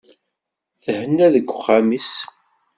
[0.83, 2.11] Thenna deg uxxam-is.